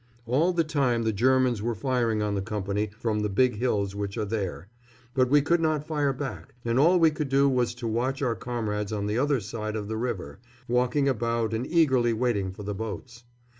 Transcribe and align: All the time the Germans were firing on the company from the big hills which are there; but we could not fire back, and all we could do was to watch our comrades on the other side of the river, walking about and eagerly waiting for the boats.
All 0.25 0.51
the 0.51 0.63
time 0.63 1.03
the 1.03 1.13
Germans 1.13 1.61
were 1.61 1.75
firing 1.75 2.23
on 2.23 2.33
the 2.33 2.41
company 2.41 2.87
from 2.97 3.19
the 3.19 3.29
big 3.29 3.57
hills 3.57 3.93
which 3.93 4.17
are 4.17 4.25
there; 4.25 4.67
but 5.13 5.29
we 5.29 5.43
could 5.43 5.61
not 5.61 5.85
fire 5.85 6.11
back, 6.11 6.55
and 6.65 6.79
all 6.79 6.97
we 6.97 7.11
could 7.11 7.29
do 7.29 7.47
was 7.47 7.75
to 7.75 7.87
watch 7.87 8.19
our 8.23 8.33
comrades 8.35 8.91
on 8.91 9.05
the 9.05 9.19
other 9.19 9.39
side 9.39 9.75
of 9.75 9.87
the 9.87 9.97
river, 9.97 10.39
walking 10.67 11.07
about 11.07 11.53
and 11.53 11.67
eagerly 11.67 12.13
waiting 12.13 12.51
for 12.51 12.63
the 12.63 12.73
boats. 12.73 13.25